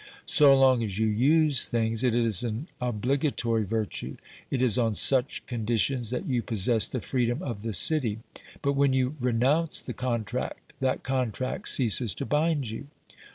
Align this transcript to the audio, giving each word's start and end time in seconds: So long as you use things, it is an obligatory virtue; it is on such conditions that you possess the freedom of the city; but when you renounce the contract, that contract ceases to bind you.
So 0.25 0.57
long 0.59 0.81
as 0.83 0.97
you 0.97 1.05
use 1.05 1.65
things, 1.65 2.03
it 2.03 2.15
is 2.15 2.43
an 2.43 2.67
obligatory 2.81 3.65
virtue; 3.65 4.17
it 4.49 4.59
is 4.59 4.75
on 4.75 4.95
such 4.95 5.45
conditions 5.45 6.09
that 6.09 6.25
you 6.25 6.41
possess 6.41 6.87
the 6.87 6.99
freedom 6.99 7.43
of 7.43 7.61
the 7.61 7.71
city; 7.71 8.17
but 8.63 8.73
when 8.73 8.93
you 8.93 9.15
renounce 9.21 9.79
the 9.79 9.93
contract, 9.93 10.73
that 10.79 11.03
contract 11.03 11.69
ceases 11.69 12.15
to 12.15 12.25
bind 12.25 12.71
you. 12.71 12.87